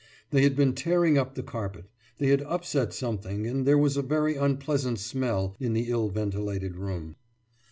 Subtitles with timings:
[0.31, 1.85] They had been tearing up the carpet;
[2.17, 6.75] they had upset something, and there was a very unpleasant smell in the ill ventilated
[6.75, 7.17] room.